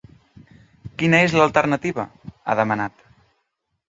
“Quina 1.01 1.19
és 1.25 1.35
l’alternativa?”, 1.39 2.05
ha 2.53 2.57
demanat. 2.61 3.05